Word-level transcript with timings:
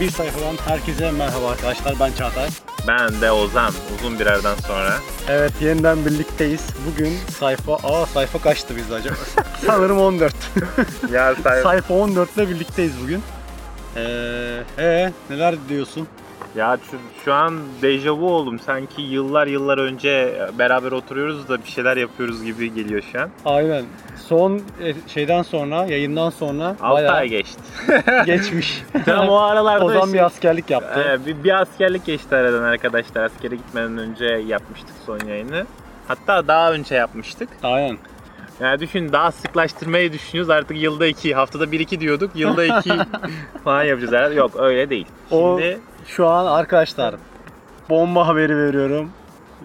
Bir 0.00 0.10
sayfadan 0.10 0.56
herkese 0.64 1.10
merhaba 1.10 1.50
arkadaşlar. 1.50 1.94
Ben 2.00 2.12
Çağatay. 2.12 2.48
Ben 2.88 3.20
de 3.20 3.32
Ozan 3.32 3.72
uzun 3.98 4.18
bir 4.18 4.26
aradan 4.26 4.56
sonra. 4.56 4.94
Evet 5.28 5.52
yeniden 5.60 6.06
birlikteyiz. 6.06 6.60
Bugün 6.86 7.12
sayfa... 7.38 7.74
Aa 7.74 8.06
sayfa 8.06 8.38
kaçtı 8.38 8.76
biz 8.76 8.92
acaba? 8.92 9.16
Sanırım 9.66 9.98
14. 10.00 10.34
Ya 11.12 11.34
say- 11.42 11.62
sayfa 11.62 11.94
14 11.94 12.36
ile 12.36 12.48
birlikteyiz 12.48 12.92
bugün. 13.02 13.22
Ee, 13.96 14.62
ee, 14.78 15.12
neler 15.30 15.54
diyorsun? 15.68 16.08
Ya 16.56 16.78
şu, 16.90 16.96
şu 17.24 17.32
an 17.34 17.60
dejavu 17.82 18.30
oldum. 18.30 18.58
Sanki 18.58 19.02
yıllar 19.02 19.46
yıllar 19.46 19.78
önce 19.78 20.40
beraber 20.58 20.92
oturuyoruz 20.92 21.48
da 21.48 21.58
bir 21.64 21.70
şeyler 21.70 21.96
yapıyoruz 21.96 22.44
gibi 22.44 22.74
geliyor 22.74 23.02
şu 23.12 23.20
an. 23.20 23.30
Aynen. 23.44 23.84
Son 24.28 24.62
e, 24.82 24.94
şeyden 25.08 25.42
sonra, 25.42 25.84
yayından 25.84 26.30
sonra 26.30 26.76
6 26.80 26.94
bayağı 26.94 27.14
ay 27.14 27.28
geçti. 27.28 27.62
geçmiş. 28.26 28.82
Tam 29.04 29.28
o 29.28 29.36
aralarda 29.36 29.84
Ozan 29.84 30.12
bir 30.12 30.24
askerlik 30.24 30.70
yaptı. 30.70 31.04
Ee, 31.08 31.26
bir, 31.26 31.44
bir 31.44 31.60
askerlik 31.60 32.06
geçti 32.06 32.36
aradan 32.36 32.62
arkadaşlar. 32.62 33.22
Askere 33.24 33.56
gitmeden 33.56 33.98
önce 33.98 34.24
yapmıştık 34.24 34.94
son 35.06 35.20
yayını. 35.28 35.66
Hatta 36.08 36.48
daha 36.48 36.72
önce 36.72 36.94
yapmıştık. 36.94 37.48
Aynen. 37.62 37.98
Yani 38.60 38.80
düşün 38.80 39.12
daha 39.12 39.32
sıklaştırmayı 39.32 40.12
düşünüyoruz. 40.12 40.50
Artık 40.50 40.82
yılda 40.82 41.06
iki, 41.06 41.34
haftada 41.34 41.72
bir 41.72 41.80
iki 41.80 42.00
diyorduk. 42.00 42.30
Yılda 42.34 42.64
iki 42.64 42.90
falan 43.64 43.84
yapacağız 43.84 44.12
herhalde. 44.12 44.34
Yok 44.34 44.52
öyle 44.56 44.90
değil. 44.90 45.06
O- 45.30 45.58
Şimdi 45.58 45.78
Şu 46.06 46.26
an 46.28 46.46
arkadaşlar 46.46 47.14
bomba 47.90 48.26
haberi 48.26 48.56
veriyorum. 48.58 49.10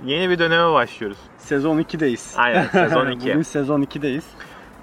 yeni 0.05 0.29
bir 0.29 0.39
döneme 0.39 0.73
başlıyoruz. 0.73 1.17
Sezon 1.37 1.79
2'deyiz. 1.79 2.37
Aynen 2.37 2.67
sezon 2.67 3.07
2. 3.11 3.21
Bugün 3.29 3.41
sezon 3.41 3.81
2'deyiz. 3.83 4.23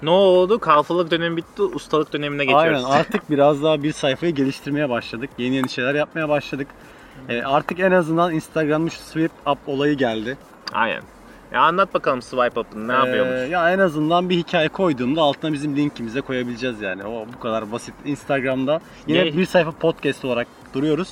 Ne 0.03 0.09
oldu? 0.09 0.59
Kalfalık 0.59 1.11
dönemi 1.11 1.37
bitti, 1.37 1.61
ustalık 1.61 2.13
dönemine 2.13 2.45
geçiyoruz. 2.45 2.85
Aynen 2.85 2.99
artık 2.99 3.29
biraz 3.31 3.63
daha 3.63 3.83
bir 3.83 3.91
sayfayı 3.91 4.35
geliştirmeye 4.35 4.89
başladık. 4.89 5.29
Yeni 5.37 5.55
yeni 5.55 5.69
şeyler 5.69 5.95
yapmaya 5.95 6.29
başladık. 6.29 6.67
Ee, 7.29 7.41
artık 7.43 7.79
en 7.79 7.91
azından 7.91 8.33
Instagram'da 8.33 8.89
şu 8.89 8.99
swipe 8.99 9.51
up 9.51 9.57
olayı 9.67 9.93
geldi. 9.97 10.37
Aynen. 10.73 11.01
Ya 11.53 11.61
anlat 11.61 11.93
bakalım 11.93 12.21
swipe 12.21 12.59
up'ın 12.59 12.87
ne 12.87 12.91
Ee, 12.93 12.95
yapıyormuş? 12.95 13.49
ya 13.51 13.71
en 13.73 13.79
azından 13.79 14.29
bir 14.29 14.37
hikaye 14.37 14.69
koyduğumda 14.69 15.21
altına 15.21 15.53
bizim 15.53 15.75
linkimize 15.77 16.21
koyabileceğiz 16.21 16.81
yani. 16.81 17.03
O 17.05 17.25
bu 17.35 17.39
kadar 17.39 17.71
basit. 17.71 17.93
Instagram'da 18.05 18.79
yine 19.07 19.25
Ne? 19.25 19.37
bir 19.37 19.45
sayfa 19.45 19.71
podcast 19.71 20.25
olarak 20.25 20.47
duruyoruz. 20.73 21.09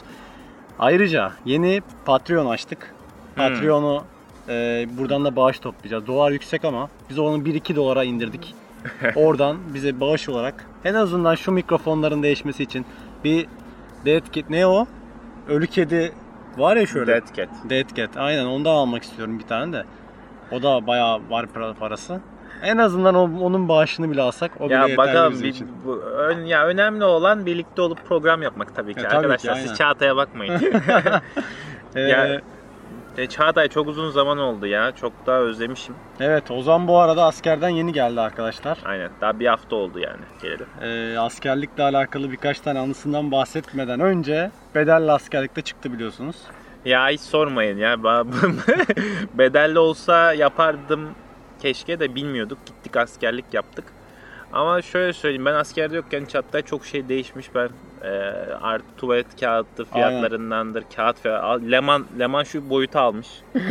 Ayrıca 0.79 1.31
yeni 1.45 1.81
Patreon 2.05 2.45
açtık. 2.45 2.93
Hmm. 3.35 3.43
Patreon'u 3.43 4.03
e, 4.49 4.85
buradan 4.97 5.25
da 5.25 5.35
bağış 5.35 5.59
toplayacağız. 5.59 6.07
Dolar 6.07 6.31
yüksek 6.31 6.65
ama 6.65 6.89
biz 7.09 7.19
onu 7.19 7.43
1-2 7.43 7.75
dolara 7.75 8.03
indirdik. 8.03 8.55
Oradan 9.15 9.57
bize 9.73 9.99
bağış 9.99 10.29
olarak 10.29 10.65
en 10.85 10.93
azından 10.93 11.35
şu 11.35 11.51
mikrofonların 11.51 12.23
değişmesi 12.23 12.63
için 12.63 12.85
bir 13.23 13.47
Dead 14.05 14.31
Cat 14.31 14.49
ne 14.49 14.67
o? 14.67 14.85
Ölü 15.47 15.67
kedi 15.67 16.13
var 16.57 16.75
ya 16.75 16.85
şöyle. 16.85 17.11
Dead 17.11 17.35
Cat. 17.35 17.49
Dead 17.69 17.95
Cat. 17.95 18.17
Aynen 18.17 18.45
ondan 18.45 18.75
almak 18.75 19.03
istiyorum 19.03 19.39
bir 19.39 19.43
tane 19.47 19.73
de. 19.73 19.83
O 20.51 20.63
da 20.63 20.87
bayağı 20.87 21.29
var 21.29 21.45
para- 21.55 21.73
parası. 21.73 22.21
En 22.65 22.77
azından 22.77 23.15
o- 23.15 23.45
onun 23.45 23.69
bağışını 23.69 24.11
bile 24.11 24.21
alsak 24.21 24.51
o 24.61 24.65
bile 24.65 24.73
Ya 24.73 24.79
yeterli 24.81 24.97
bakalım 24.97 25.31
bizim 25.33 25.43
bir, 25.43 25.49
için. 25.53 25.67
bu, 25.85 25.95
ön, 26.01 26.45
ya 26.45 26.65
önemli 26.67 27.03
olan 27.03 27.45
birlikte 27.45 27.81
olup 27.81 28.05
program 28.07 28.41
yapmak 28.41 28.75
tabii 28.75 28.93
ki 28.93 28.99
Ya 29.01 29.09
tabii 29.09 29.11
ki, 29.11 29.17
arkadaşlar. 29.17 29.53
aynen. 29.53 29.65
Siz 29.67 29.77
Çağatay'a 29.77 30.15
bakmayın. 30.15 30.53
Ee, 31.95 31.99
ya- 32.01 32.41
e, 33.17 33.27
Çağatay 33.27 33.67
çok 33.67 33.87
uzun 33.87 34.09
zaman 34.09 34.37
oldu 34.37 34.67
ya. 34.67 34.91
Çok 34.91 35.13
daha 35.25 35.37
özlemişim. 35.39 35.95
evet 36.19 36.51
Ozan 36.51 36.87
bu 36.87 36.97
arada 36.99 37.23
askerden 37.25 37.69
yeni 37.69 37.93
geldi 37.93 38.21
arkadaşlar. 38.21 38.77
Aynen. 38.85 39.09
Daha 39.21 39.39
bir 39.39 39.47
hafta 39.47 39.75
oldu 39.75 39.99
yani 39.99 40.21
gelelim. 40.41 40.65
Ee, 40.81 41.17
askerlikle 41.19 41.83
alakalı 41.83 42.31
birkaç 42.31 42.59
tane 42.59 42.79
anısından 42.79 43.31
bahsetmeden 43.31 43.99
önce 43.99 44.51
bedelli 44.75 45.11
askerlikte 45.11 45.61
çıktı 45.61 45.93
biliyorsunuz. 45.93 46.35
Ya 46.85 47.09
hiç 47.09 47.21
sormayın 47.21 47.77
ya. 47.77 47.97
Bedelli 49.33 49.79
olsa 49.79 50.33
yapardım 50.33 51.09
keşke 51.61 51.99
de 51.99 52.15
bilmiyorduk. 52.15 52.57
Gittik 52.65 52.97
askerlik 52.97 53.45
yaptık. 53.53 53.85
Ama 54.53 54.81
şöyle 54.81 55.13
söyleyeyim 55.13 55.45
ben 55.45 55.53
askerde 55.53 55.95
yokken 55.95 56.25
Çat'ta 56.25 56.61
çok 56.61 56.85
şey 56.85 57.09
değişmiş. 57.09 57.55
Ben 57.55 57.69
e, 58.03 58.09
art 58.61 58.83
tuvalet 58.97 59.39
kağıdı 59.39 59.85
fiyatlarındandır. 59.93 60.83
Kağıt 60.95 61.21
fiyatı. 61.21 61.71
Leman, 61.71 62.05
Leman 62.19 62.43
şu 62.43 62.69
boyutu 62.69 62.99
almış. 62.99 63.27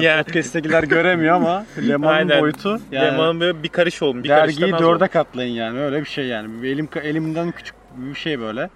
Yani 0.00 0.24
podcast'tekiler 0.24 0.82
göremiyor 0.82 1.34
ama 1.34 1.66
Leman'ın 1.88 2.14
Aynen. 2.14 2.40
boyutu 2.42 2.80
yani 2.90 3.06
Leman'ın 3.06 3.40
böyle 3.40 3.62
bir 3.62 3.68
karış 3.68 4.02
olmuş. 4.02 4.24
Bir 4.24 4.28
dergiyi 4.28 4.72
dörde 4.72 4.86
olmuş. 4.86 5.10
katlayın 5.10 5.54
yani 5.54 5.80
öyle 5.80 6.00
bir 6.00 6.04
şey 6.06 6.26
yani. 6.26 6.68
Elim 6.68 6.88
elimden 7.02 7.52
küçük 7.52 7.74
bir 7.96 8.14
şey 8.14 8.40
böyle. 8.40 8.70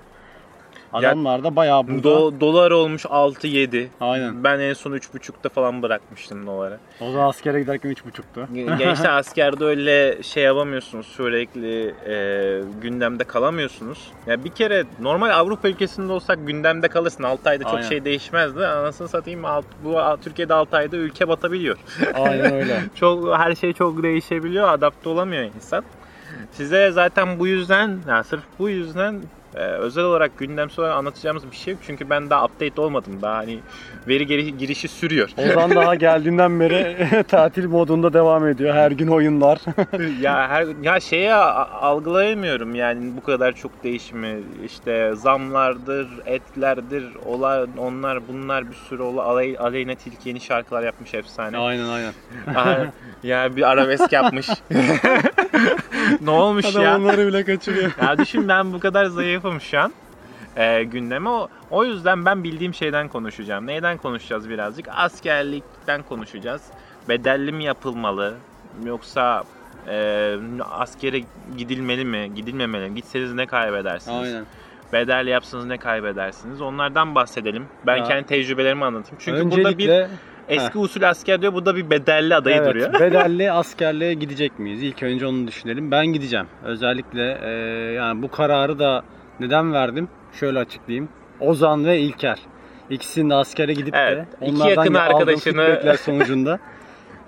Adamlar 0.92 1.44
da 1.44 1.56
bayağı 1.56 1.88
burada. 1.88 2.08
Do- 2.08 2.40
dolar 2.40 2.70
olmuş 2.70 3.04
6-7. 3.04 3.86
Aynen. 4.00 4.44
Ben 4.44 4.58
en 4.60 4.72
son 4.72 4.92
3.5'ta 4.92 5.48
falan 5.48 5.82
bırakmıştım 5.82 6.46
doları. 6.46 6.78
O 7.00 7.10
zaman 7.12 7.28
askere 7.28 7.60
giderken 7.60 7.92
3.5'tu. 7.92 8.54
Gençler 8.78 9.10
askerde 9.18 9.64
öyle 9.64 10.22
şey 10.22 10.42
yapamıyorsunuz. 10.42 11.06
Sürekli 11.06 11.94
e, 12.06 12.60
gündemde 12.82 13.24
kalamıyorsunuz. 13.24 14.12
Ya 14.26 14.44
bir 14.44 14.50
kere 14.50 14.84
normal 15.00 15.30
Avrupa 15.30 15.68
ülkesinde 15.68 16.12
olsak 16.12 16.46
gündemde 16.46 16.88
kalırsın. 16.88 17.22
6 17.22 17.48
ayda 17.48 17.64
çok 17.64 17.74
Aynen. 17.74 17.88
şey 17.88 18.04
değişmezdi. 18.04 18.66
Anasını 18.66 19.08
satayım 19.08 19.44
alt, 19.44 19.64
bu 19.84 19.98
Türkiye'de 20.24 20.54
6 20.54 20.76
ayda 20.76 20.96
ülke 20.96 21.28
batabiliyor. 21.28 21.76
Aynen 22.14 22.52
öyle. 22.52 22.80
çok 22.94 23.38
her 23.38 23.54
şey 23.54 23.72
çok 23.72 24.02
değişebiliyor. 24.02 24.68
Adapte 24.68 25.08
olamıyor 25.08 25.42
insan. 25.42 25.84
Size 26.52 26.90
zaten 26.90 27.38
bu 27.38 27.46
yüzden, 27.46 27.98
ya 28.08 28.24
sırf 28.24 28.42
bu 28.58 28.68
yüzden 28.68 29.20
e, 29.54 29.58
özel 29.60 30.04
olarak 30.04 30.38
gündemsel 30.38 30.84
olarak 30.84 30.98
anlatacağımız 30.98 31.50
bir 31.50 31.56
şey 31.56 31.72
yok. 31.72 31.82
Çünkü 31.86 32.10
ben 32.10 32.30
daha 32.30 32.44
update 32.44 32.80
olmadım. 32.80 33.22
Daha 33.22 33.36
hani 33.36 33.58
veri 34.08 34.26
geri, 34.26 34.58
girişi 34.58 34.88
sürüyor. 34.88 35.30
Ozan 35.38 35.70
daha 35.74 35.94
geldiğinden 36.08 36.60
beri 36.60 36.96
tatil 37.28 37.66
modunda 37.68 38.12
devam 38.12 38.46
ediyor. 38.46 38.74
Her 38.74 38.90
gün 38.90 39.08
oyunlar. 39.08 39.58
ya 40.20 40.48
her 40.48 40.66
ya 40.82 41.00
şeye 41.00 41.34
algılayamıyorum 41.34 42.74
yani 42.74 43.16
bu 43.16 43.22
kadar 43.22 43.52
çok 43.52 43.84
değişimi 43.84 44.36
işte 44.64 45.12
zamlardır, 45.14 46.08
etlerdir, 46.26 47.04
olay 47.26 47.66
onlar 47.78 48.28
bunlar 48.28 48.70
bir 48.70 48.74
sürü 48.74 49.02
ola 49.02 49.22
Aley, 49.22 49.56
Aleyna 49.58 49.94
Tilki 49.94 50.28
yeni 50.28 50.40
şarkılar 50.40 50.82
yapmış 50.82 51.14
efsane. 51.14 51.58
aynen 51.58 51.88
aynen. 51.88 52.12
Ya 53.22 53.56
bir 53.56 53.70
arabesk 53.70 54.12
yapmış. 54.12 54.48
ne 56.20 56.30
olmuş 56.30 56.64
Adam 56.66 56.82
ya? 56.82 56.96
onları 56.96 57.26
bile 57.26 57.44
kaçırıyor. 57.44 57.90
Ya 58.02 58.18
düşün 58.18 58.48
ben 58.48 58.72
bu 58.72 58.80
kadar 58.80 59.06
zayıfım 59.38 59.60
şu 59.60 59.80
an. 59.80 59.92
Ee, 60.56 60.84
gündeme 60.84 61.28
o, 61.28 61.48
o 61.70 61.84
yüzden 61.84 62.24
ben 62.24 62.44
bildiğim 62.44 62.74
şeyden 62.74 63.08
konuşacağım. 63.08 63.66
Neyden 63.66 63.98
konuşacağız 63.98 64.48
birazcık? 64.48 64.88
Askerlikten 64.90 66.02
konuşacağız. 66.02 66.62
Bedelli 67.08 67.52
mi 67.52 67.64
yapılmalı? 67.64 68.34
Yoksa 68.84 69.44
e, 69.88 70.36
askere 70.70 71.22
gidilmeli 71.58 72.04
mi? 72.04 72.30
Gidilmemeli 72.34 72.88
mi? 72.88 72.94
Gitseniz 72.94 73.34
ne 73.34 73.46
kaybedersiniz? 73.46 74.28
Aynen. 74.28 74.44
Bedelli 74.92 75.30
yapsanız 75.30 75.66
ne 75.66 75.78
kaybedersiniz? 75.78 76.60
Onlardan 76.60 77.14
bahsedelim. 77.14 77.66
Ben 77.86 77.96
Ya. 77.96 78.04
kendi 78.04 78.26
tecrübelerimi 78.26 78.84
anlatayım. 78.84 79.18
Çünkü 79.18 79.50
burada 79.50 79.78
bir 79.78 79.88
Öncelikle 79.88 80.08
eski 80.48 80.78
usul 80.78 81.02
asker 81.02 81.42
diyor. 81.42 81.52
Burada 81.52 81.76
bir 81.76 81.90
bedelli 81.90 82.34
adayı 82.34 82.56
evet, 82.56 82.68
duruyor. 82.68 82.92
bedelli 83.00 83.52
askerliğe 83.52 84.14
gidecek 84.14 84.58
miyiz? 84.58 84.82
İlk 84.82 85.02
önce 85.02 85.26
onu 85.26 85.46
düşünelim. 85.46 85.90
Ben 85.90 86.06
gideceğim. 86.06 86.46
Özellikle 86.64 87.38
e, 87.42 87.50
yani 87.92 88.22
bu 88.22 88.30
kararı 88.30 88.78
da 88.78 89.04
neden 89.40 89.72
verdim? 89.72 90.08
Şöyle 90.32 90.58
açıklayayım. 90.58 91.08
Ozan 91.40 91.84
ve 91.84 91.98
İlker. 91.98 92.38
İkisinin 92.90 93.30
de 93.30 93.34
askere 93.34 93.72
gidip 93.72 93.94
Evet, 93.94 94.16
de 94.40 94.46
iki 94.46 94.54
onlardan 94.56 94.84
yakın 94.84 94.94
arkadaşını- 94.94 95.96
sonucunda 96.04 96.58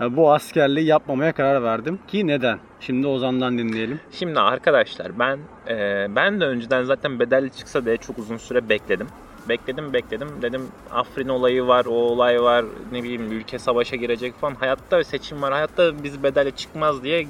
e, 0.01 0.17
bu 0.17 0.33
askerliği 0.33 0.87
yapmamaya 0.87 1.33
karar 1.33 1.62
verdim. 1.62 1.99
Ki 2.09 2.27
neden? 2.27 2.59
Şimdi 2.81 3.07
Ozan'dan 3.07 3.59
dinleyelim. 3.59 4.01
Şimdi 4.12 4.41
arkadaşlar 4.41 5.19
ben 5.19 5.39
e, 5.69 6.07
ben 6.17 6.41
de 6.41 6.45
önceden 6.45 6.85
zaten 6.85 7.21
bedelli 7.21 7.51
çıksa 7.51 7.85
diye 7.85 7.97
çok 7.97 8.19
uzun 8.19 8.37
süre 8.37 8.69
bekledim. 8.69 9.07
Bekledim 9.49 9.93
bekledim 9.93 10.29
dedim 10.43 10.62
Afrin 10.93 11.29
olayı 11.29 11.67
var 11.67 11.85
o 11.85 11.91
olay 11.91 12.43
var 12.43 12.65
ne 12.93 13.03
bileyim 13.03 13.33
ülke 13.33 13.59
savaşa 13.59 13.97
girecek 13.97 14.35
falan 14.41 14.55
hayatta 14.55 15.05
seçim 15.05 15.43
var 15.43 15.53
hayatta 15.53 16.03
biz 16.05 16.23
bedelli 16.23 16.53
çıkmaz 16.53 17.03
diye 17.05 17.27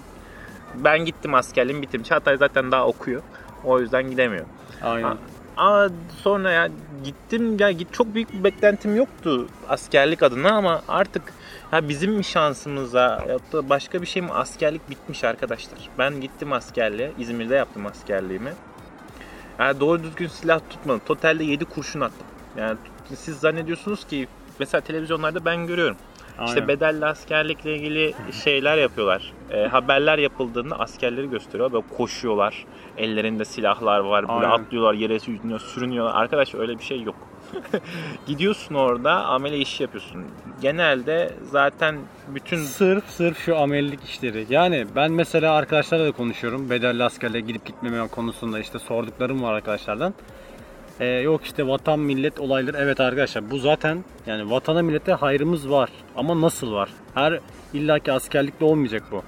ben 0.75 1.05
gittim 1.05 1.35
askerliğim 1.35 1.83
bitirdim. 1.83 2.03
Çağatay 2.03 2.37
zaten 2.37 2.73
daha 2.73 2.87
okuyor 2.87 3.23
o 3.65 3.81
yüzden 3.81 4.11
gidemiyor. 4.11 4.45
Aynen. 4.83 5.17
Ama 5.57 5.89
sonra 6.23 6.51
ya 6.51 6.69
gittim 7.05 7.57
ya 7.59 7.71
git 7.71 7.93
çok 7.93 8.15
büyük 8.15 8.33
bir 8.33 8.45
beklentim 8.45 8.97
yoktu 8.97 9.47
askerlik 9.69 10.23
adına 10.23 10.51
ama 10.53 10.83
artık 10.89 11.23
ha 11.71 11.89
bizim 11.89 12.13
mi 12.13 12.25
şansımıza 12.25 13.25
ya 13.29 13.39
da 13.53 13.69
başka 13.69 14.03
bir 14.03 14.07
şey 14.07 14.23
mi 14.23 14.33
askerlik 14.33 14.91
bitmiş 14.91 15.25
arkadaşlar. 15.25 15.79
Ben 15.99 16.21
gittim 16.21 16.53
askerliğe 16.53 17.13
İzmir'de 17.19 17.55
yaptım 17.55 17.87
askerliğimi. 17.87 18.53
Yani 19.59 19.81
doğru 19.81 20.03
düzgün 20.03 20.29
silah 20.29 20.61
tutmadım. 20.71 21.01
Totalde 21.07 21.45
7 21.45 21.65
kurşun 21.65 22.01
attım. 22.01 22.27
Yani 22.57 22.77
siz 23.17 23.39
zannediyorsunuz 23.39 24.07
ki 24.07 24.29
mesela 24.59 24.81
televizyonlarda 24.81 25.45
ben 25.45 25.67
görüyorum. 25.67 25.97
İşte 26.47 26.61
Aynen. 26.61 26.69
bedelli 26.69 27.07
askerlikle 27.07 27.77
ilgili 27.77 28.15
şeyler 28.45 28.79
yapıyorlar. 28.79 29.33
E, 29.51 29.67
haberler 29.67 30.19
yapıldığında 30.19 30.79
askerleri 30.79 31.31
gösteriyor. 31.31 31.73
Böyle 31.73 31.85
koşuyorlar. 31.97 32.67
Ellerinde 32.99 33.45
silahlar 33.45 34.01
var. 34.01 34.29
Böyle 34.29 34.47
Aynen. 34.47 34.65
atlıyorlar, 34.65 34.95
yere 34.95 35.19
sürünüyor, 35.19 35.61
sürünüyorlar. 35.61 36.15
Arkadaş 36.15 36.55
öyle 36.55 36.79
bir 36.79 36.85
şey 36.85 37.03
yok. 37.03 37.15
Gidiyorsun 38.27 38.75
orada 38.75 39.25
amele 39.25 39.59
işi 39.59 39.83
yapıyorsun. 39.83 40.25
Genelde 40.63 41.35
zaten 41.51 41.97
bütün 42.29 42.57
Sırf 42.57 43.05
sırf 43.11 43.39
şu 43.39 43.59
amelilik 43.59 44.05
işleri. 44.05 44.47
Yani 44.51 44.87
ben 44.97 45.13
mesela 45.13 45.55
arkadaşlarla 45.55 46.05
da 46.07 46.13
konuşuyorum. 46.13 46.71
Bedelli 46.71 47.05
askerliğe 47.05 47.41
gidip 47.41 47.65
gitmeme 47.67 48.09
konusunda 48.09 48.61
işte 48.61 48.79
sorduklarım 48.79 49.43
var 49.43 49.55
arkadaşlardan. 49.55 50.15
Ee, 51.01 51.07
yok 51.07 51.45
işte 51.45 51.67
vatan 51.69 51.99
millet 51.99 52.41
olayları. 52.41 52.77
Evet 52.81 53.01
arkadaşlar 53.01 53.51
bu 53.51 53.59
zaten 53.59 54.05
yani 54.27 54.51
vatana 54.51 54.83
millete 54.83 55.13
hayrımız 55.13 55.71
var. 55.71 55.91
Ama 56.17 56.41
nasıl 56.41 56.73
var? 56.73 56.91
Her 57.15 57.41
illaki 57.73 58.13
askerlikle 58.13 58.67
olmayacak 58.67 59.03
bu. 59.13 59.23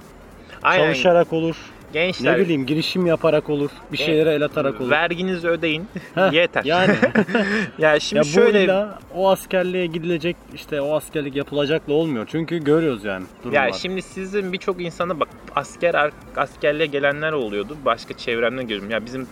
aynen 0.63 0.83
Çalışarak 0.83 1.33
olur. 1.33 1.55
gençler 1.93 2.37
Ne 2.37 2.39
bileyim 2.43 2.65
girişim 2.65 3.05
yaparak 3.05 3.49
olur. 3.49 3.69
Bir 3.91 3.97
şeylere 3.97 4.33
el 4.33 4.41
atarak 4.45 4.81
olur. 4.81 4.89
verginizi 4.89 5.47
ödeyin. 5.47 5.87
Heh, 6.15 6.33
Yeter. 6.33 6.63
Yani 6.65 6.95
ya 7.77 7.99
şimdi 7.99 8.17
ya 8.17 8.23
şöyle 8.33 8.63
illa 8.63 8.99
o 9.15 9.29
askerliğe 9.29 9.85
gidilecek 9.85 10.35
işte 10.53 10.81
o 10.81 10.95
askerlik 10.95 11.35
yapılacakla 11.35 11.93
olmuyor. 11.93 12.27
Çünkü 12.31 12.57
görüyoruz 12.57 13.03
yani 13.03 13.25
durumlar. 13.43 13.67
Ya 13.67 13.73
şimdi 13.73 14.01
sizin 14.01 14.53
birçok 14.53 14.81
insana 14.81 15.19
bak 15.19 15.29
asker 15.55 16.11
askerliğe 16.35 16.85
gelenler 16.85 17.31
oluyordu. 17.31 17.77
Başka 17.85 18.17
çevremden 18.17 18.67
görüyorum. 18.67 18.89
Ya 18.91 19.05
bizim 19.05 19.27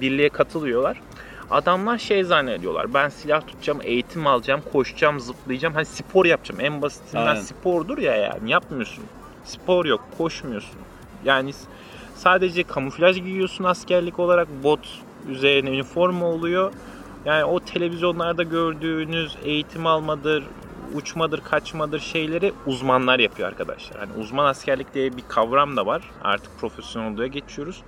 birliğe 0.00 0.28
katılıyorlar. 0.28 1.00
Adamlar 1.50 1.98
şey 1.98 2.24
zannediyorlar. 2.24 2.94
Ben 2.94 3.08
silah 3.08 3.46
tutacağım, 3.46 3.80
eğitim 3.82 4.26
alacağım, 4.26 4.60
koşacağım, 4.72 5.20
zıplayacağım. 5.20 5.74
Hani 5.74 5.84
spor 5.84 6.24
yapacağım. 6.24 6.60
En 6.60 6.82
basitinden 6.82 7.26
Aynen. 7.26 7.40
spordur 7.40 7.98
ya 7.98 8.16
yani. 8.16 8.50
Yapmıyorsun. 8.50 9.04
Spor 9.44 9.84
yok, 9.84 10.00
koşmuyorsun. 10.18 10.80
Yani 11.24 11.52
sadece 12.14 12.62
kamuflaj 12.62 13.22
giyiyorsun 13.22 13.64
askerlik 13.64 14.18
olarak. 14.18 14.48
Bot 14.62 15.02
üzerine 15.28 15.70
üniforma 15.70 16.26
oluyor. 16.26 16.72
Yani 17.24 17.44
o 17.44 17.60
televizyonlarda 17.60 18.42
gördüğünüz 18.42 19.36
eğitim 19.44 19.86
almadır, 19.86 20.44
uçmadır, 20.94 21.40
kaçmadır 21.40 22.00
şeyleri 22.00 22.52
uzmanlar 22.66 23.18
yapıyor 23.18 23.48
arkadaşlar. 23.48 23.98
Hani 23.98 24.22
uzman 24.22 24.44
askerlik 24.44 24.94
diye 24.94 25.16
bir 25.16 25.22
kavram 25.28 25.76
da 25.76 25.86
var. 25.86 26.02
Artık 26.24 26.58
profesyonel 26.60 27.12
olduğuna 27.12 27.26
geçiyoruz. 27.26 27.82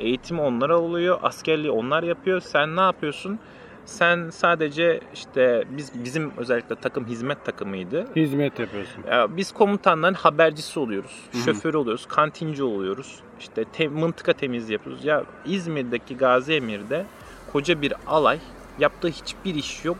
Eğitim 0.00 0.40
onlar 0.40 0.70
alıyor, 0.70 1.18
askerliği 1.22 1.70
onlar 1.70 2.02
yapıyor. 2.02 2.40
Sen 2.40 2.76
ne 2.76 2.80
yapıyorsun? 2.80 3.38
Sen 3.84 4.30
sadece 4.30 5.00
işte 5.14 5.64
biz 5.70 6.04
bizim 6.04 6.32
özellikle 6.36 6.74
takım 6.76 7.06
hizmet 7.06 7.44
takımıydı. 7.44 8.06
hizmet 8.16 8.58
yapıyorsun. 8.58 9.02
Ya 9.10 9.36
Biz 9.36 9.52
komutanların 9.52 10.14
habercisi 10.14 10.80
oluyoruz. 10.80 11.20
Şoför 11.44 11.74
oluyoruz, 11.74 12.06
kantinci 12.06 12.62
oluyoruz. 12.62 13.20
İşte 13.40 13.64
te- 13.64 13.88
mıntıka 13.88 14.32
temizliği 14.32 14.72
yapıyoruz. 14.72 15.04
Ya 15.04 15.24
İzmir'deki 15.44 16.16
Gazi 16.16 16.52
Emir'de 16.54 17.06
koca 17.52 17.82
bir 17.82 17.92
alay 18.06 18.38
yaptığı 18.78 19.08
hiçbir 19.08 19.54
iş 19.54 19.84
yok. 19.84 19.96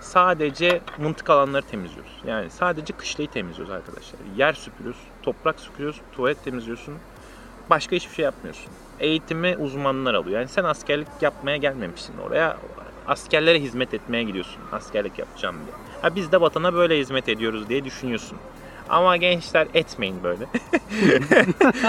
Sadece 0.00 0.80
mıntık 0.98 1.30
alanları 1.30 1.62
temizliyoruz. 1.66 2.12
Yani 2.26 2.50
sadece 2.50 2.92
kışlayı 2.92 3.30
temizliyoruz 3.30 3.74
arkadaşlar. 3.74 4.18
Yer 4.36 4.52
süpürüyoruz, 4.52 5.00
toprak 5.22 5.60
süpürüyoruz, 5.60 6.00
tuvalet 6.12 6.44
temizliyorsun. 6.44 6.94
Başka 7.70 7.96
hiçbir 7.96 8.14
şey 8.14 8.24
yapmıyorsun. 8.24 8.72
Eğitimi 9.00 9.56
uzmanlar 9.56 10.14
alıyor. 10.14 10.38
Yani 10.40 10.48
sen 10.48 10.64
askerlik 10.64 11.08
yapmaya 11.20 11.56
gelmemişsin 11.56 12.14
oraya. 12.18 12.56
Askerlere 13.06 13.60
hizmet 13.60 13.94
etmeye 13.94 14.22
gidiyorsun. 14.22 14.60
Askerlik 14.72 15.18
yapacağım 15.18 15.56
diye. 15.66 15.76
Ha 16.02 16.14
biz 16.16 16.32
de 16.32 16.40
vatana 16.40 16.74
böyle 16.74 16.98
hizmet 16.98 17.28
ediyoruz 17.28 17.68
diye 17.68 17.84
düşünüyorsun. 17.84 18.38
Ama 18.88 19.16
gençler 19.16 19.66
etmeyin 19.74 20.16
böyle. 20.22 20.44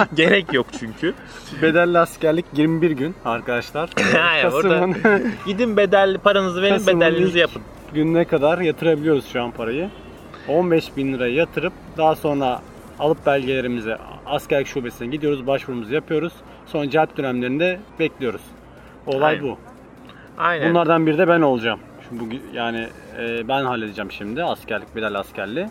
Gerek 0.16 0.54
yok 0.54 0.66
çünkü. 0.80 1.14
Bedelli 1.62 2.00
askerlik 2.00 2.46
21 2.54 2.92
gün 2.92 3.16
arkadaşlar. 3.26 3.90
Hayır, 4.18 4.46
orada- 4.46 4.70
Kasım'ın 4.80 5.32
Gidin 5.46 5.78
bedelli 5.78 6.18
paranızı 6.18 6.62
verin 6.62 6.74
Kasım'ın 6.74 7.02
bedelinizi 7.02 7.40
yapın. 7.40 7.62
gününe 7.94 8.26
kadar 8.26 8.58
yatırabiliyoruz 8.60 9.26
şu 9.34 9.42
an 9.42 9.52
parayı. 9.52 9.90
15 10.48 10.98
bin 10.98 11.14
lirayı 11.14 11.34
yatırıp 11.36 11.74
daha 11.98 12.16
sonra 12.16 12.62
alıp 13.00 13.26
belgelerimizi 13.26 13.96
askerlik 14.26 14.68
şubesine 14.68 15.08
gidiyoruz, 15.08 15.48
başvurumuzu 15.48 15.94
yapıyoruz. 15.94 16.34
Sonra 16.66 16.90
celp 16.90 17.18
dönemlerinde 17.18 17.80
bekliyoruz. 18.00 18.42
Olay 19.08 19.36
Aynen. 19.36 19.44
bu. 19.44 19.58
Aynen. 20.38 20.70
Bunlardan 20.70 21.08
biri 21.08 21.18
de 21.18 21.28
ben 21.28 21.42
olacağım. 21.42 21.80
Şimdi 22.10 22.24
bugün 22.24 22.42
yani 22.54 22.88
e, 23.20 23.48
ben 23.48 23.64
halledeceğim 23.66 24.12
şimdi 24.12 24.44
askerlik, 24.44 24.96
bedelli 24.96 25.18
askerliği. 25.18 25.68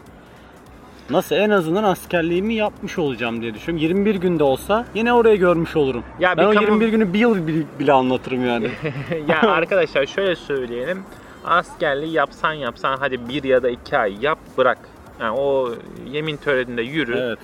Nasıl 1.11 1.37
en 1.37 1.51
azından 1.51 1.85
askerliğimi 1.85 2.55
yapmış 2.55 2.99
olacağım 2.99 3.43
diye 3.43 3.55
düşünüyorum. 3.55 3.89
21 3.89 4.15
günde 4.15 4.45
olsa 4.45 4.87
yine 4.95 5.13
orayı 5.13 5.39
görmüş 5.39 5.77
olurum. 5.77 6.05
Ya 6.21 6.37
ben 6.37 6.45
o 6.45 6.51
kamu- 6.51 6.63
21 6.63 6.89
günü 6.89 7.13
bir 7.13 7.19
yıl 7.19 7.47
bile, 7.47 7.65
bile 7.79 7.93
anlatırım 7.93 8.47
yani. 8.47 8.71
ya 9.29 9.41
arkadaşlar 9.43 10.07
şöyle 10.07 10.37
söyleyelim. 10.37 11.03
Askerliği 11.45 12.13
yapsan 12.13 12.53
yapsan 12.53 12.97
hadi 12.97 13.29
bir 13.29 13.45
ya 13.45 13.63
da 13.63 13.71
iki 13.71 13.99
ay 13.99 14.15
yap 14.21 14.39
bırak. 14.59 14.79
Yani 15.21 15.39
o 15.39 15.75
yemin 16.11 16.37
töreninde 16.37 16.83
yürü. 16.83 17.19
evet. 17.19 17.39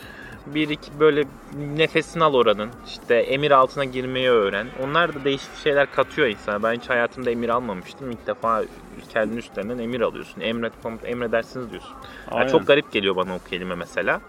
Bir 0.47 0.69
iki 0.69 1.01
böyle 1.01 1.25
nefesini 1.77 2.25
al 2.25 2.35
oranın. 2.35 2.71
İşte 2.87 3.15
emir 3.15 3.51
altına 3.51 3.85
girmeyi 3.85 4.31
öğren. 4.31 4.67
Onlar 4.85 5.15
da 5.15 5.25
değişik 5.25 5.57
şeyler 5.63 5.93
katıyor 5.93 6.29
insana. 6.29 6.63
Ben 6.63 6.75
hiç 6.75 6.91
hayatımda 6.91 7.31
emir 7.31 7.49
almamıştım. 7.49 8.11
İlk 8.11 8.27
defa 8.27 8.63
kendin 9.13 9.37
üstlerinden 9.37 9.79
emir 9.79 10.01
alıyorsun. 10.01 10.41
Emret 10.41 10.73
komut 10.83 11.05
emredersiniz 11.05 11.71
diyorsun. 11.71 11.91
Ya 12.31 12.37
Aynen. 12.37 12.49
çok 12.53 12.67
garip 12.67 12.93
geliyor 12.93 13.17
bana 13.17 13.35
o 13.35 13.39
kelime 13.51 13.75
mesela. 13.75 14.21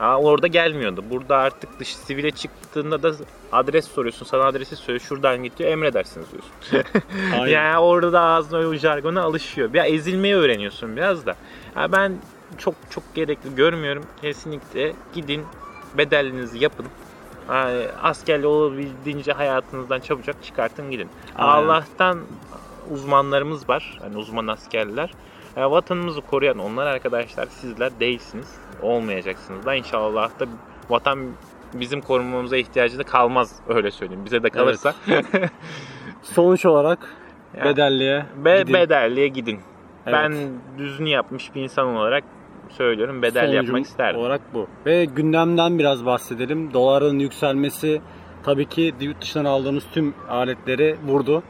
Aa, 0.00 0.20
orada 0.20 0.46
gelmiyordu. 0.46 1.04
Burada 1.10 1.36
artık 1.36 1.80
dış 1.80 1.96
sivile 1.96 2.30
çıktığında 2.30 3.02
da 3.02 3.12
adres 3.52 3.88
soruyorsun. 3.88 4.26
Sana 4.26 4.44
adresi 4.44 4.76
söylüyor. 4.76 5.00
Şuradan 5.08 5.42
git 5.42 5.58
diyor. 5.58 5.70
Emredersiniz 5.70 6.26
diyorsun. 6.32 6.90
Yani 7.46 7.78
orada 7.78 8.12
da 8.12 8.20
ağzına 8.20 8.58
o 8.68 8.74
jargona 8.74 9.22
alışıyor. 9.22 9.74
Ya 9.74 9.84
ezilmeyi 9.84 10.34
öğreniyorsun 10.34 10.96
biraz 10.96 11.26
da. 11.26 11.34
Ya 11.76 11.92
ben 11.92 12.12
çok 12.58 12.74
çok 12.90 13.14
gerekli 13.14 13.54
görmüyorum. 13.54 14.04
Kesinlikle 14.22 14.92
gidin 15.14 15.44
bedellinizi 15.98 16.58
yapın. 16.64 16.86
Yani 17.50 17.84
askerli 18.02 18.46
olabildiğince 18.46 19.32
hayatınızdan 19.32 20.00
çabucak 20.00 20.44
çıkartın 20.44 20.90
gidin. 20.90 21.08
Aynen. 21.36 21.52
Allah'tan 21.52 22.18
uzmanlarımız 22.90 23.68
var. 23.68 23.98
Hani 24.02 24.16
uzman 24.16 24.46
askerler. 24.46 25.10
Ya 25.56 25.70
vatanımızı 25.70 26.20
koruyan 26.20 26.58
onlar 26.58 26.86
arkadaşlar 26.86 27.46
sizler 27.46 28.00
değilsiniz. 28.00 28.54
Olmayacaksınız 28.82 29.66
da 29.66 29.74
inşallah 29.74 30.40
da 30.40 30.44
vatan 30.90 31.18
bizim 31.74 32.00
korumamıza 32.00 32.56
ihtiyacı 32.56 32.98
da 32.98 33.02
kalmaz 33.02 33.52
öyle 33.68 33.90
söyleyeyim. 33.90 34.24
Bize 34.24 34.42
de 34.42 34.50
kalırsa. 34.50 34.94
Sonuç 36.22 36.66
olarak 36.66 36.98
bedelliye 37.64 38.26
Be- 38.36 38.60
gidin. 38.60 38.74
bedelliye 38.74 39.28
gidin. 39.28 39.60
Evet. 40.06 40.14
Ben 40.22 40.34
düzünü 40.78 41.08
yapmış 41.08 41.54
bir 41.54 41.62
insan 41.62 41.86
olarak 41.86 42.24
söylüyorum 42.70 43.22
bedelli 43.22 43.46
Sonucum 43.46 43.64
yapmak 43.66 43.84
isterdim. 43.84 44.20
olarak 44.20 44.40
bu. 44.54 44.66
Ve 44.86 45.04
gündemden 45.04 45.78
biraz 45.78 46.06
bahsedelim. 46.06 46.72
Doların 46.74 47.18
yükselmesi 47.18 48.00
tabii 48.42 48.68
ki 48.68 48.94
yurt 49.00 49.20
dışından 49.22 49.44
aldığımız 49.44 49.84
tüm 49.92 50.14
aletleri 50.28 50.96
vurdu. 51.06 51.42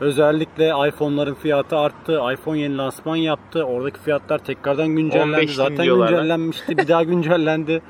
Özellikle 0.00 0.68
iPhone'ların 0.88 1.34
fiyatı 1.34 1.76
arttı. 1.78 2.20
iPhone 2.32 2.58
yeni 2.58 2.76
lansman 2.76 3.16
yaptı. 3.16 3.62
Oradaki 3.64 4.00
fiyatlar 4.00 4.38
tekrardan 4.38 4.88
güncellendi. 4.88 5.32
15 5.36 5.48
bin 5.48 5.54
Zaten 5.54 5.76
diyorlar 5.76 6.08
güncellenmişti. 6.08 6.78
Bir 6.78 6.88
daha 6.88 7.02
güncellendi. 7.12 7.82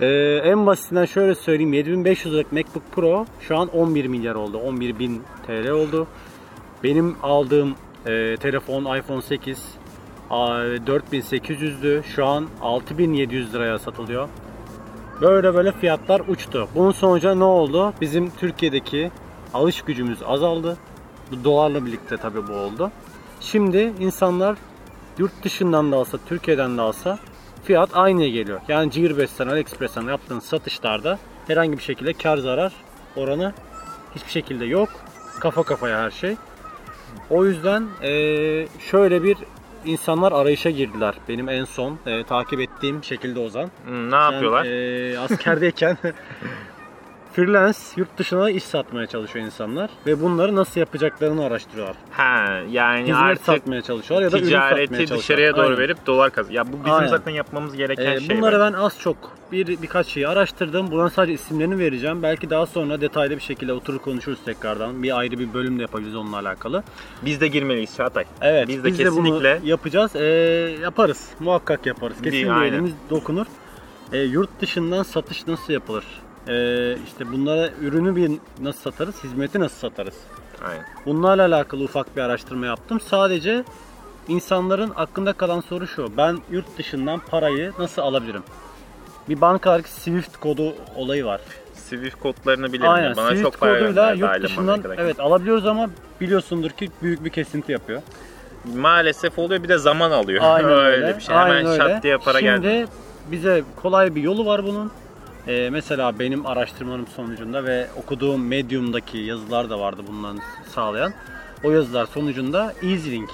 Ee, 0.00 0.06
en 0.44 0.66
basitinden 0.66 1.04
şöyle 1.04 1.34
söyleyeyim. 1.34 1.72
7500 1.72 2.34
liralık 2.34 2.52
MacBook 2.52 2.82
Pro 2.92 3.26
şu 3.40 3.56
an 3.56 3.68
11 3.68 4.06
milyar 4.06 4.34
oldu. 4.34 4.58
11 4.58 4.98
bin 4.98 5.22
TL 5.46 5.68
oldu. 5.70 6.06
Benim 6.84 7.16
aldığım 7.22 7.74
e, 8.06 8.36
telefon 8.36 8.98
iPhone 8.98 9.22
8 9.22 9.64
a, 10.30 10.36
4800'dü. 10.86 12.02
Şu 12.02 12.26
an 12.26 12.48
6700 12.62 13.54
liraya 13.54 13.78
satılıyor. 13.78 14.28
Böyle 15.20 15.54
böyle 15.54 15.72
fiyatlar 15.72 16.22
uçtu. 16.28 16.68
Bunun 16.74 16.92
sonucu 16.92 17.38
ne 17.38 17.44
oldu? 17.44 17.92
Bizim 18.00 18.30
Türkiye'deki 18.30 19.10
alış 19.54 19.82
gücümüz 19.82 20.18
azaldı. 20.26 20.76
Bu 21.30 21.44
dolarla 21.44 21.86
birlikte 21.86 22.16
tabii 22.16 22.48
bu 22.48 22.52
oldu. 22.52 22.90
Şimdi 23.40 23.92
insanlar 24.00 24.56
yurt 25.18 25.44
dışından 25.44 25.92
da 25.92 25.96
alsa, 25.96 26.18
Türkiye'den 26.26 26.78
de 26.78 26.80
alsa 26.80 27.18
fiyat 27.64 27.90
aynıya 27.96 28.28
geliyor. 28.28 28.60
Yani 28.68 28.90
Gearbest'ten, 28.90 29.48
AliExpress'ten 29.48 30.02
yaptığın 30.02 30.40
satışlarda 30.40 31.18
herhangi 31.46 31.78
bir 31.78 31.82
şekilde 31.82 32.12
kar 32.12 32.36
zarar 32.36 32.72
oranı 33.16 33.52
hiçbir 34.14 34.30
şekilde 34.30 34.64
yok. 34.64 34.88
Kafa 35.40 35.62
kafaya 35.62 36.02
her 36.02 36.10
şey. 36.10 36.36
O 37.30 37.44
yüzden 37.44 37.84
eee, 38.02 38.66
şöyle 38.90 39.22
bir 39.22 39.36
insanlar 39.84 40.32
arayışa 40.32 40.70
girdiler. 40.70 41.14
Benim 41.28 41.48
en 41.48 41.64
son 41.64 41.98
eee, 42.06 42.24
takip 42.24 42.60
ettiğim 42.60 43.04
şekilde 43.04 43.38
Ozan. 43.40 43.70
Hmm, 43.86 44.10
ne 44.10 44.16
yapıyorlar? 44.16 44.64
Ben, 44.64 44.70
eee, 44.70 45.16
askerdeyken 45.18 45.96
freelance 47.34 47.78
yurt 47.96 48.18
dışına 48.18 48.50
iş 48.50 48.62
satmaya 48.64 49.06
çalışıyor 49.06 49.44
insanlar 49.46 49.90
ve 50.06 50.20
bunları 50.22 50.56
nasıl 50.56 50.80
yapacaklarını 50.80 51.44
araştırıyorlar. 51.44 51.96
Ha 52.10 52.60
yani 52.70 53.02
Hizmet 53.02 53.16
artık 53.16 53.44
satmaya 53.44 53.82
çalışıyorlar 53.82 54.26
ya 54.26 54.32
da 54.32 54.38
ürün 54.38 54.44
satmaya 54.44 54.68
ticareti 54.68 54.88
çalışıyorlar. 54.92 55.18
dışarıya 55.18 55.56
doğru 55.56 55.62
Aynen. 55.64 55.78
verip 55.78 56.06
dolar 56.06 56.30
kaz. 56.30 56.50
Ya 56.50 56.72
bu 56.72 56.76
bizim 56.84 56.92
Aynen. 56.92 57.06
zaten 57.08 57.32
yapmamız 57.32 57.76
gereken 57.76 58.12
Ee, 58.12 58.20
şey. 58.20 58.36
bunları 58.36 58.60
ben 58.60 58.72
az 58.72 59.00
çok 59.00 59.16
bir 59.52 59.66
birkaç 59.66 60.06
şeyi 60.06 60.28
araştırdım. 60.28 60.90
Buradan 60.90 61.08
sadece 61.08 61.32
isimlerini 61.32 61.78
vereceğim. 61.78 62.22
Belki 62.22 62.50
daha 62.50 62.66
sonra 62.66 63.00
detaylı 63.00 63.36
bir 63.36 63.42
şekilde 63.42 63.72
oturur 63.72 63.98
konuşuruz 63.98 64.38
tekrardan. 64.44 65.02
Bir 65.02 65.18
ayrı 65.18 65.38
bir 65.38 65.54
bölüm 65.54 65.78
de 65.78 65.82
yapabiliriz 65.82 66.16
onunla 66.16 66.38
alakalı. 66.38 66.82
Biz 67.24 67.40
de 67.40 67.48
girmeliyiz 67.48 67.96
Çağatay. 67.96 68.24
Evet, 68.40 68.68
Biz 68.68 68.84
de 68.84 68.88
biz 68.88 68.96
kesinlikle 68.98 69.44
de 69.44 69.60
bunu 69.62 69.68
yapacağız. 69.68 70.16
Ee, 70.16 70.22
yaparız. 70.82 71.28
Muhakkak 71.40 71.86
yaparız. 71.86 72.16
Kesin 72.22 72.48
bir 72.60 72.62
elimiz 72.66 72.92
dokunur. 73.10 73.46
Ee, 74.12 74.18
yurt 74.18 74.60
dışından 74.60 75.02
satış 75.02 75.46
nasıl 75.46 75.72
yapılır? 75.72 76.04
Ee, 76.48 76.96
işte 77.06 77.32
bunlara 77.32 77.68
ürünü 77.80 78.16
bir 78.16 78.30
nasıl 78.62 78.80
satarız, 78.80 79.24
hizmeti 79.24 79.60
nasıl 79.60 79.76
satarız? 79.76 80.14
Aynen. 80.68 80.84
Bunlarla 81.06 81.42
alakalı 81.46 81.84
ufak 81.84 82.16
bir 82.16 82.20
araştırma 82.22 82.66
yaptım. 82.66 83.00
Sadece 83.00 83.64
insanların 84.28 84.92
aklında 84.96 85.32
kalan 85.32 85.60
soru 85.60 85.86
şu. 85.86 86.16
Ben 86.16 86.38
yurt 86.50 86.78
dışından 86.78 87.20
parayı 87.30 87.72
nasıl 87.78 88.02
alabilirim? 88.02 88.42
Bir 89.28 89.40
bankalardaki 89.40 89.90
Swift 89.90 90.36
kodu 90.36 90.74
olayı 90.96 91.24
var. 91.24 91.40
Swift 91.74 92.14
kodlarını 92.20 92.72
bilirim. 92.72 92.90
Aynen. 92.90 93.16
Bana 93.16 93.26
Swift 93.28 93.42
çok 93.44 93.60
para 93.60 93.78
koduyla 93.78 94.12
yurt 94.12 94.42
dışından 94.42 94.82
evet 94.96 95.20
alabiliyoruz 95.20 95.66
ama 95.66 95.90
biliyorsundur 96.20 96.70
ki 96.70 96.90
büyük 97.02 97.24
bir 97.24 97.30
kesinti 97.30 97.72
yapıyor. 97.72 98.02
Maalesef 98.76 99.38
oluyor 99.38 99.62
bir 99.62 99.68
de 99.68 99.78
zaman 99.78 100.10
alıyor. 100.10 100.42
Aynen 100.44 100.70
öyle 100.70 100.80
öyle. 101.06 101.16
bir 101.16 101.22
şey. 101.22 101.36
Hemen 101.36 101.50
Aynen 101.50 101.66
öyle. 101.66 101.76
şat 101.94 102.02
diye 102.02 102.18
para 102.18 102.38
Şimdi 102.38 102.60
geldi. 102.68 102.86
bize 103.30 103.62
kolay 103.82 104.14
bir 104.14 104.22
yolu 104.22 104.46
var 104.46 104.64
bunun. 104.64 104.92
Ee, 105.48 105.70
mesela 105.72 106.18
benim 106.18 106.46
araştırmalarım 106.46 107.06
sonucunda 107.06 107.64
ve 107.64 107.86
okuduğum 107.96 108.46
Medium'daki 108.46 109.18
yazılar 109.18 109.70
da 109.70 109.80
vardı 109.80 110.02
bundan 110.08 110.38
sağlayan. 110.68 111.12
O 111.64 111.70
yazılar 111.70 112.06
sonucunda 112.06 112.72
EasyLink. 112.82 113.30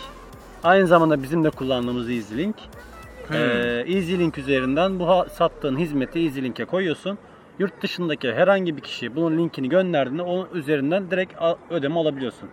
Aynı 0.64 0.86
zamanda 0.86 1.22
bizim 1.22 1.44
de 1.44 1.50
kullandığımız 1.50 2.10
EasyLink. 2.10 2.56
Hmm. 3.28 3.36
Ee, 3.36 3.84
EasyLink 3.86 4.38
üzerinden 4.38 5.00
bu 5.00 5.26
sattığın 5.32 5.78
hizmeti 5.78 6.18
EasyLink'e 6.18 6.64
koyuyorsun. 6.64 7.18
Yurt 7.58 7.82
dışındaki 7.82 8.32
herhangi 8.32 8.76
bir 8.76 8.82
kişi 8.82 9.16
bunun 9.16 9.38
linkini 9.38 9.68
gönderdiğinde 9.68 10.22
onun 10.22 10.48
üzerinden 10.54 11.10
direkt 11.10 11.32
ödeme 11.70 12.00
alabiliyorsun. 12.00 12.48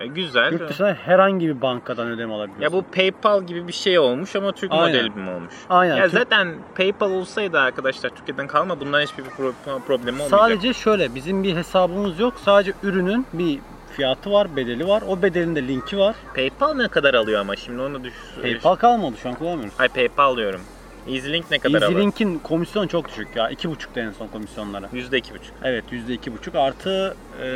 E, 0.00 0.06
güzel. 0.06 0.52
Yurt 0.52 0.68
dışında 0.70 0.94
herhangi 1.04 1.48
bir 1.48 1.60
bankadan 1.62 2.08
ödeme 2.08 2.34
alabiliyorsun. 2.34 2.62
Ya 2.62 2.72
bu 2.72 2.82
PayPal 2.82 3.42
gibi 3.42 3.68
bir 3.68 3.72
şey 3.72 3.98
olmuş 3.98 4.36
ama 4.36 4.52
Türk 4.52 4.72
Aynen. 4.72 4.86
modeli 5.06 5.20
mi 5.20 5.30
olmuş? 5.30 5.54
Aynen. 5.70 5.96
Ya 5.96 6.02
Türk- 6.04 6.12
zaten 6.12 6.54
PayPal 6.76 7.10
olsaydı 7.10 7.58
arkadaşlar 7.60 8.10
Türkiye'den 8.10 8.46
kalma 8.46 8.80
bundan 8.80 9.00
hiçbir 9.00 9.22
pro- 9.22 9.52
problemi 9.86 10.22
olmayacak. 10.22 10.40
Sadece 10.40 10.72
şöyle 10.72 11.14
bizim 11.14 11.42
bir 11.42 11.56
hesabımız 11.56 12.20
yok. 12.20 12.34
Sadece 12.44 12.72
ürünün 12.82 13.26
bir 13.32 13.58
fiyatı 13.96 14.32
var, 14.32 14.56
bedeli 14.56 14.88
var. 14.88 15.02
O 15.08 15.22
bedelin 15.22 15.56
de 15.56 15.68
linki 15.68 15.98
var. 15.98 16.16
PayPal 16.34 16.74
ne 16.74 16.88
kadar 16.88 17.14
alıyor 17.14 17.40
ama 17.40 17.56
şimdi 17.56 17.82
onu 17.82 18.04
düş. 18.04 18.14
PayPal 18.42 18.74
kalmadı 18.74 19.16
şu 19.22 19.28
an 19.28 19.34
kullanmıyoruz. 19.34 19.74
Ay 19.78 19.88
PayPal 19.88 20.36
diyorum. 20.36 20.60
EasyLink 21.08 21.50
ne 21.50 21.58
kadar 21.58 21.82
alıyor? 21.82 21.90
EasyLink'in 21.92 22.38
komisyonu 22.38 22.88
çok 22.88 23.08
düşük 23.08 23.36
ya. 23.36 23.50
2,5'da 23.52 24.00
en 24.00 24.10
son 24.10 24.26
komisyonları. 24.26 24.86
%2,5. 24.86 25.22
Evet 25.64 25.84
%2,5 25.92 26.58
artı 26.58 27.16
e, 27.42 27.46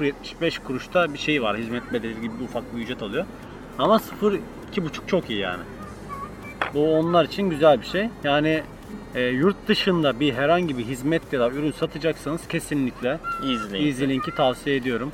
0.75 0.00 0.62
kuruşta 0.64 1.14
bir 1.14 1.18
şey 1.18 1.42
var. 1.42 1.56
Hizmet 1.56 1.92
bedeli 1.92 2.20
gibi 2.20 2.38
bir 2.40 2.44
ufak 2.44 2.76
bir 2.76 2.82
ücret 2.82 3.02
alıyor. 3.02 3.24
Ama 3.78 3.96
0.2,5 4.22 5.06
çok 5.06 5.30
iyi 5.30 5.38
yani. 5.38 5.62
Bu 6.74 6.94
onlar 6.98 7.24
için 7.24 7.50
güzel 7.50 7.80
bir 7.80 7.86
şey. 7.86 8.08
Yani 8.24 8.62
e, 9.14 9.22
yurt 9.22 9.56
dışında 9.68 10.20
bir 10.20 10.34
herhangi 10.34 10.78
bir 10.78 10.84
hizmet 10.84 11.32
ya 11.32 11.40
da 11.40 11.48
ürün 11.50 11.72
satacaksanız 11.72 12.48
kesinlikle 12.48 13.18
EasyLink. 13.42 13.86
EasyLink'i 13.86 14.34
tavsiye 14.34 14.76
ediyorum. 14.76 15.12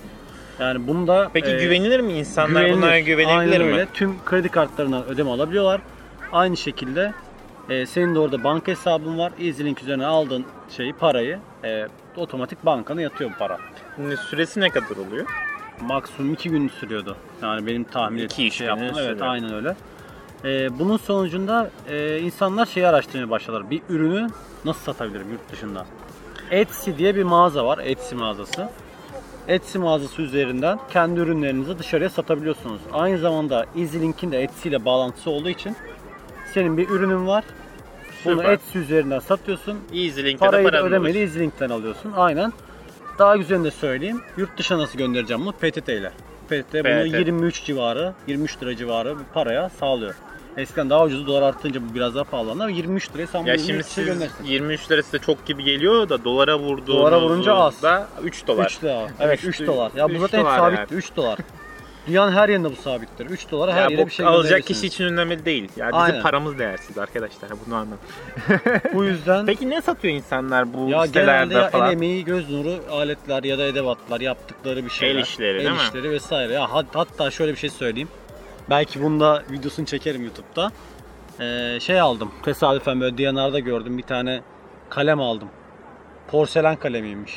Yani 0.61 0.87
bunu 0.87 1.06
da 1.06 1.30
Peki 1.32 1.50
e, 1.50 1.64
güvenilir 1.64 2.00
mi? 2.00 2.12
İnsanlar 2.12 2.61
güvenilir. 2.61 2.76
bunlara 2.76 3.00
güvenebilir 3.00 3.38
Aynen 3.38 3.62
mi? 3.62 3.73
öyle. 3.73 3.87
Tüm 3.94 4.25
kredi 4.25 4.49
kartlarından 4.49 5.04
ödeme 5.04 5.30
alabiliyorlar. 5.30 5.80
Aynı 6.32 6.56
şekilde 6.56 7.12
e, 7.70 7.87
senin 7.87 8.14
de 8.14 8.18
orada 8.18 8.44
banka 8.44 8.73
hesabın 8.73 9.18
var. 9.18 9.32
EasyLink 9.40 9.82
üzerine 9.82 10.06
aldığın 10.06 10.44
şeyi, 10.76 10.92
parayı 10.92 11.38
e, 11.64 11.87
otomatik 12.16 12.64
bankana 12.64 13.00
yatıyor 13.00 13.30
bu 13.30 13.38
para. 13.38 13.58
Şimdi 13.96 14.16
Süresi 14.16 14.61
ne 14.61 14.70
kadar 14.70 14.96
oluyor? 14.96 15.26
Maksimum 15.80 16.32
2 16.32 16.50
gün 16.50 16.68
sürüyordu. 16.68 17.16
Yani 17.42 17.66
benim 17.66 17.85
tahmin 17.85 18.18
ettiğim 18.18 18.52
şey 18.52 18.66
yaptım. 18.66 18.87
Evet 18.87 18.96
sürüyor. 18.96 19.26
aynen 19.26 19.54
öyle. 19.54 19.76
E, 20.44 20.78
bunun 20.78 20.96
sonucunda 20.96 21.70
e, 21.88 22.18
insanlar 22.18 22.66
şeyi 22.66 22.87
araştırmaya 22.87 23.30
başladılar. 23.30 23.70
Bir 23.70 23.82
ürünü 23.88 24.26
nasıl 24.64 24.80
satabilirim 24.80 25.32
yurt 25.32 25.52
dışında? 25.52 25.87
Etsy 26.50 26.90
diye 26.99 27.16
bir 27.16 27.23
mağaza 27.23 27.66
var. 27.66 27.78
Etsy 27.78 28.14
mağazası. 28.14 28.68
Etsy 29.49 29.78
mağazası 29.78 30.23
üzerinden 30.23 30.78
kendi 30.92 31.20
ürünlerinizi 31.20 31.78
dışarıya 31.78 32.11
satabiliyorsunuz. 32.11 32.80
Aynı 32.92 33.18
zamanda 33.18 33.66
EasyLink'in 33.76 34.32
de 34.32 34.42
Etsy 34.42 34.68
ile 34.68 34.85
bağlantısı 34.85 35.30
olduğu 35.30 35.49
için 35.49 35.76
senin 36.54 36.76
bir 36.76 36.88
ürünün 36.88 37.26
var. 37.26 37.44
Bunu 38.24 38.36
Süper. 38.36 38.52
Etsy 38.52 38.78
üzerinden 38.78 39.18
satıyorsun. 39.18 39.78
EasyLink'te 39.94 40.46
Parayı 40.46 40.64
paranı 40.70 40.86
ödemeyi 40.86 41.12
alıyorsun. 41.14 41.20
EasyLink'ten 41.34 41.70
alıyorsun. 41.70 42.12
Aynen. 42.16 42.52
Daha 43.18 43.36
güzelini 43.36 43.64
de 43.64 43.70
söyleyeyim. 43.70 44.20
Yurt 44.36 44.58
dışına 44.58 44.78
nasıl 44.78 44.98
göndereceğim 44.98 45.42
bunu? 45.42 45.52
PTT 45.52 45.88
ile. 45.88 46.10
PTT 46.48 46.74
bunu 46.74 46.82
PTT. 47.08 47.18
23 47.18 47.64
civarı, 47.64 48.12
23 48.26 48.62
lira 48.62 48.76
civarı 48.76 49.18
bir 49.18 49.24
paraya 49.34 49.68
sağlıyor. 49.68 50.14
Eskiden 50.56 50.90
daha 50.90 51.04
ucuz 51.04 51.26
dolar 51.26 51.42
artınca 51.42 51.80
bu 51.90 51.94
biraz 51.94 52.14
daha 52.14 52.24
pahalandı 52.24 52.62
ama 52.62 52.70
23 52.72 53.14
liraya 53.14 53.26
sen 53.26 53.38
Ya 53.38 53.44
bunu 53.54 53.58
şimdi 53.58 53.72
23 53.72 53.86
liraya 53.98 54.04
siz 54.04 54.06
göndersin. 54.06 54.44
23 54.44 54.90
lira 54.90 55.02
size 55.02 55.18
çok 55.18 55.46
gibi 55.46 55.64
geliyor 55.64 56.08
da 56.08 56.24
dolara 56.24 56.58
vurduğunuzda 56.58 56.92
Dolara 56.92 57.20
vurunca 57.20 57.54
az. 57.54 57.82
da 57.82 58.08
3 58.22 58.46
dolar. 58.46 58.66
3 58.66 58.82
dolar. 58.82 59.10
Evet 59.20 59.44
Üç- 59.44 59.60
3 59.60 59.66
dolar. 59.66 59.92
Ya 59.96 60.14
bu 60.14 60.18
zaten 60.18 60.38
hep 60.38 60.44
dolar 60.46 60.58
sabitti. 60.58 60.80
yani. 60.80 60.98
3 60.98 61.16
dolar. 61.16 61.38
Dünyanın 62.06 62.32
her 62.32 62.48
yerinde 62.48 62.70
bu 62.70 62.76
sabittir. 62.76 63.26
3 63.26 63.50
dolara 63.50 63.75
her 63.75 63.82
Ya 63.82 63.88
yere 63.88 64.02
bu 64.02 64.06
bir 64.06 64.12
şey 64.12 64.26
alacak 64.26 64.64
kişi 64.66 64.86
için 64.86 65.04
önemli 65.04 65.44
değil. 65.44 65.68
Ya 65.76 65.86
bizim 65.88 66.00
Aynen. 66.00 66.22
paramız 66.22 66.58
değersiz 66.58 66.98
arkadaşlar. 66.98 67.50
Bunu 67.66 67.75
anladım. 67.75 67.98
Bu 68.94 69.04
yüzden 69.04 69.46
Peki 69.46 69.70
ne 69.70 69.82
satıyor 69.82 70.14
insanlar 70.14 70.72
bu 70.75 70.88
ya 70.88 71.06
sitelerde 71.06 71.54
ya 71.54 71.64
el 71.64 71.70
falan? 71.70 71.92
emeği, 71.92 72.25
göz 72.25 72.50
nuru 72.50 72.75
aletler 72.90 73.44
ya 73.44 73.58
da 73.58 73.66
edevatlar 73.66 74.20
yaptıkları 74.20 74.84
bir 74.84 74.90
şeyler. 74.90 75.14
El 75.14 75.22
işleri, 75.22 75.54
değil 75.58 75.66
El 75.68 75.72
mi? 75.72 75.78
işleri 75.88 76.10
vesaire. 76.10 76.52
Ya 76.52 76.72
hat- 76.72 76.86
hatta 76.94 77.30
şöyle 77.30 77.52
bir 77.52 77.58
şey 77.58 77.70
söyleyeyim. 77.70 78.08
Belki 78.70 79.02
bunda 79.02 79.42
videosunu 79.50 79.86
çekerim 79.86 80.22
YouTube'da. 80.25 80.72
Ee, 81.40 81.80
şey 81.80 82.00
aldım. 82.00 82.30
Tesadüfen 82.44 83.00
böyle 83.00 83.18
D&R'da 83.18 83.58
gördüm 83.58 83.98
bir 83.98 84.02
tane 84.02 84.40
kalem 84.90 85.20
aldım. 85.20 85.48
Porselen 86.30 86.76
kalemiymiş. 86.76 87.32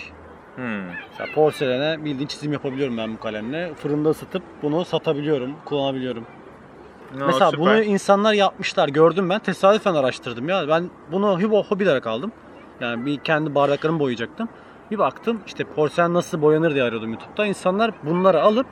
Hmm. 0.60 0.88
Mesela 1.10 1.30
porselene 1.36 2.06
bildiğin 2.06 2.28
çizim 2.28 2.54
yapabiliyorum 2.54 2.98
ben 2.98 3.14
bu 3.14 3.20
kalemle. 3.20 3.74
Fırında 3.76 4.10
ısıtıp 4.10 4.44
bunu 4.64 4.86
satabiliyorum, 4.86 5.56
kullanabiliyorum. 5.66 6.26
No, 7.18 7.26
Mesela 7.26 7.52
süper. 7.52 7.60
bunu 7.66 7.84
insanlar 7.84 8.34
yapmışlar. 8.34 8.90
Gördüm 8.90 9.30
ben. 9.30 9.40
Tesadüfen 9.40 9.94
araştırdım 9.94 10.50
ya. 10.50 10.68
Ben 10.68 10.90
bunu 11.12 11.42
hobi, 11.42 11.56
hobi 11.56 11.84
olarak 11.84 12.08
aldım. 12.08 12.32
Yani 12.82 13.06
bir 13.06 13.18
kendi 13.18 13.56
bardaklarımı 13.56 14.00
boyayacaktım. 14.00 14.50
Bir 14.92 14.98
baktım 14.98 15.42
işte 15.48 15.64
porselen 15.64 16.14
nasıl 16.14 16.42
boyanır 16.42 16.74
diye 16.74 16.84
arıyordum 16.84 17.10
YouTube'da. 17.10 17.46
İnsanlar 17.46 17.92
bunları 18.04 18.42
alıp 18.42 18.68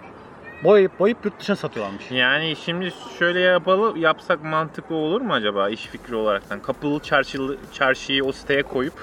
boyayıp 0.64 1.00
boyayıp 1.00 1.26
yurt 1.26 1.40
dışına 1.40 1.56
satıyorlarmış. 1.56 2.12
Yani 2.12 2.56
şimdi 2.66 2.94
şöyle 3.20 3.40
yapalım, 3.40 3.96
yapsak 3.98 4.44
mantıklı 4.44 4.96
olur 4.96 5.22
mu 5.22 5.34
acaba 5.34 5.70
iş 5.70 5.82
fikri 5.86 6.16
olaraktan? 6.16 6.60
Kapılı 6.60 7.00
çarşılı, 7.00 7.58
çarşıyı 7.74 8.24
o 8.26 8.32
siteye 8.32 8.64
koyup 8.64 8.94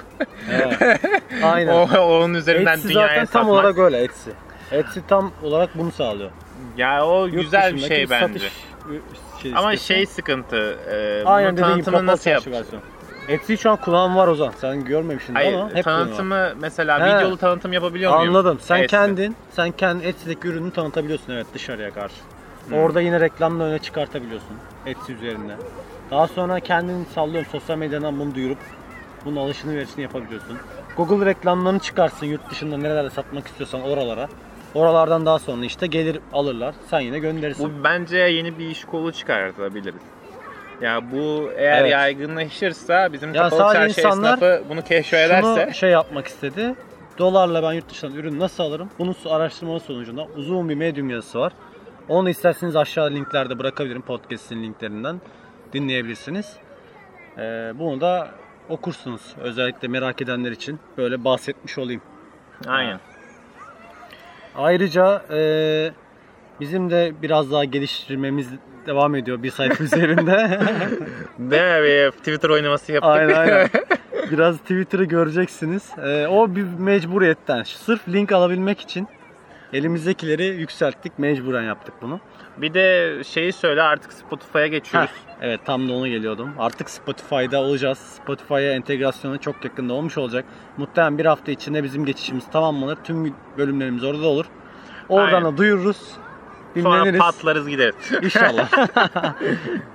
Evet. 0.53 1.01
Aynen. 1.43 1.73
o, 1.73 1.99
onun 2.01 2.35
üzerinden 2.35 2.77
Etsy 2.77 2.89
dünyaya 2.89 3.09
zaten 3.09 3.25
satmak. 3.25 3.43
tam 3.43 3.51
olarak 3.51 3.79
öyle 3.79 3.99
Etsy. 4.03 4.31
Etsy 4.73 5.01
tam 5.09 5.33
olarak 5.43 5.79
bunu 5.79 5.93
sağlıyor. 5.93 6.31
Ya 6.77 7.07
o 7.07 7.27
Yurt 7.27 7.43
güzel 7.43 7.75
bir 7.75 7.81
şey 7.81 8.11
bence. 8.11 8.27
satış 8.39 8.53
şey 9.43 9.53
Ama 9.57 9.77
şey 9.77 10.07
sıkıntı, 10.07 10.79
e, 10.91 11.23
Aynen 11.25 11.49
bunun 11.49 11.57
dediğim 11.57 11.75
gibi 11.77 11.85
tanıtımını 11.85 12.07
nasıl 12.13 12.25
çarşı 12.31 12.51
yap? 12.51 12.59
versiyonu. 12.61 12.85
Etsy 13.29 13.55
şu 13.55 13.71
an 13.71 13.77
kullanan 13.77 14.17
var 14.17 14.29
Ozan. 14.29 14.53
Sen 14.61 14.85
görmemişsin 14.85 15.35
Hayır, 15.35 15.55
ama 15.55 15.75
hep 15.75 15.85
tanıtımı 15.85 16.53
mesela 16.61 17.01
He. 17.01 17.17
videolu 17.17 17.37
tanıtım 17.37 17.73
yapabiliyor 17.73 18.17
muyum? 18.17 18.37
Anladım. 18.37 18.59
Sen 18.61 18.77
Etsy'de? 18.77 18.87
kendin, 18.87 19.37
sen 19.51 19.71
kendi 19.71 20.07
Etsy'deki 20.07 20.49
ürünü 20.49 20.71
tanıtabiliyorsun 20.71 21.33
evet 21.33 21.47
dışarıya 21.55 21.91
karşı. 21.91 22.15
Hmm. 22.69 22.79
Orada 22.79 23.01
yine 23.01 23.21
reklamla 23.21 23.65
öne 23.65 23.79
çıkartabiliyorsun 23.79 24.57
Etsy 24.87 25.13
üzerinde. 25.13 25.57
Daha 26.11 26.27
sonra 26.27 26.61
kendin 26.61 27.05
sallıyorum 27.15 27.51
sosyal 27.53 27.79
medyadan 27.79 28.19
bunu 28.19 28.35
duyurup 28.35 28.59
bunun 29.25 29.37
alışını 29.37 29.77
verişini 29.77 30.03
yapabiliyorsun. 30.03 30.59
Google 30.97 31.27
reklamlarını 31.27 31.79
çıkarsın 31.79 32.27
yurt 32.27 32.51
dışında 32.51 32.77
nerelerde 32.77 33.11
satmak 33.11 33.47
istiyorsan 33.47 33.83
oralara. 33.83 34.29
Oralardan 34.75 35.27
daha 35.27 35.39
sonra 35.39 35.65
işte 35.65 35.87
gelir 35.87 36.19
alırlar. 36.33 36.75
Sen 36.91 37.01
yine 37.01 37.19
gönderirsin. 37.19 37.81
Bu 37.81 37.85
bence 37.85 38.17
yeni 38.17 38.59
bir 38.59 38.69
iş 38.69 38.85
kolu 38.85 39.13
çıkartabiliriz. 39.13 40.03
Ya 40.81 41.13
bu 41.13 41.51
eğer 41.57 41.81
Evet. 41.81 41.93
yaygınlaşırsa 41.93 43.13
bizim 43.13 43.35
Ya 43.35 43.49
kapalı 43.49 43.73
çarşı 43.75 44.01
insanlar 44.01 44.35
esnafı 44.35 44.65
bunu 44.69 44.85
keşfederse 44.85 45.63
Şunu 45.65 45.75
şey 45.75 45.91
yapmak 45.91 46.27
istedi. 46.27 46.75
Dolarla 47.19 47.63
ben 47.63 47.73
yurt 47.73 47.91
dışından 47.91 48.15
ürün 48.15 48.41
nasıl 48.41 48.63
alırım? 48.63 48.91
Bunun 48.99 49.17
araştırma 49.31 49.81
sonucunda 49.81 50.27
uzun 50.37 50.69
bir 50.69 50.75
medium 50.75 51.11
yazısı 51.11 51.39
var. 51.41 51.53
Onu 52.09 52.31
isterseniz 52.31 52.77
aşağı 52.77 53.11
linklerde 53.11 53.59
bırakabilirim 53.59 54.03
podcast'in 54.03 54.63
linklerinden 54.63 55.21
dinleyebilirsiniz. 55.73 56.57
Ee, 57.39 57.73
bunu 57.75 58.01
da 58.01 58.29
okursunuz. 58.69 59.35
Özellikle 59.41 59.89
merak 59.89 60.23
edenler 60.23 60.51
için 60.53 60.81
böyle 60.99 61.25
bahsetmiş 61.25 61.79
olayım. 61.79 62.03
Aynen. 62.67 63.01
Ayrıca 64.57 65.23
e, 65.31 65.91
bizim 66.61 66.91
de 66.91 67.13
biraz 67.23 67.53
daha 67.53 67.65
geliştirmemiz 67.65 68.49
devam 68.87 69.15
ediyor 69.15 69.43
bir 69.43 69.51
sayfa 69.51 69.85
üzerinde. 69.85 70.61
Değil 71.39 72.07
mi? 72.07 72.11
Twitter 72.11 72.49
oynaması 72.49 72.93
yaptık. 72.93 73.11
aynen 73.13 73.35
aynen. 73.35 73.69
Biraz 74.31 74.59
Twitter'ı 74.59 75.05
göreceksiniz. 75.05 75.91
E, 76.05 76.27
o 76.27 76.57
bir 76.57 76.65
mecburiyetten. 76.79 77.63
Sırf 77.63 78.09
link 78.09 78.33
alabilmek 78.33 78.81
için 78.81 79.09
elimizdekileri 79.73 80.45
yükselttik. 80.47 81.19
Mecburen 81.19 81.63
yaptık 81.63 81.95
bunu. 82.03 82.21
bir 82.57 82.75
de 82.75 83.15
şeyi 83.25 83.53
söyle 83.53 83.83
artık 83.83 84.13
Spotify'a 84.13 84.67
geçiyoruz. 84.67 85.11
Heh, 85.11 85.35
evet 85.43 85.61
tam 85.65 85.89
da 85.89 85.93
onu 85.93 86.09
geliyordum. 86.09 86.51
Artık 86.59 86.91
Spotify'da 86.91 87.61
olacağız. 87.61 87.99
Spotify'a 87.99 88.61
entegrasyonu 88.73 89.41
çok 89.41 89.65
yakında 89.65 89.93
olmuş 89.93 90.19
olacak. 90.19 90.45
Muhtemelen 90.77 91.19
bir 91.19 91.25
hafta 91.27 91.53
içinde 91.53 91.85
bizim 91.85 92.05
geçişimiz 92.05 92.45
tamamlanır. 92.53 92.97
Tüm 93.05 93.35
bölümlerimiz 93.59 94.05
orada 94.05 94.27
olur. 94.27 94.45
Oradan 95.09 95.35
Aynen. 95.35 95.53
da 95.53 95.57
duyururuz. 95.57 95.99
Sonra 96.83 97.01
Dinleniriz. 97.01 97.21
patlarız 97.21 97.69
gideriz. 97.69 97.95
İnşallah. 98.23 98.69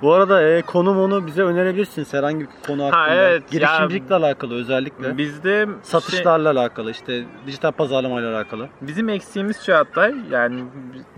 Bu 0.02 0.12
arada 0.14 0.42
e, 0.42 0.62
konu 0.62 1.04
onu 1.04 1.26
bize 1.26 1.42
önerebilirsiniz 1.42 2.14
herhangi 2.14 2.40
bir 2.40 2.48
konu 2.66 2.84
hakkında. 2.84 3.14
evet, 3.14 3.42
ya- 3.52 3.58
Girişimcilikle 3.58 4.14
alakalı 4.14 4.54
özellikle. 4.54 5.18
Bizde 5.18 5.64
şey, 5.66 5.74
Satışlarla 5.82 6.50
alakalı 6.50 6.90
işte 6.90 7.22
dijital 7.46 7.72
pazarlamayla 7.72 8.36
alakalı. 8.36 8.68
bizim 8.80 9.08
eksiğimiz 9.08 9.60
şu 9.66 9.74
hatta 9.76 10.10
yani 10.30 10.64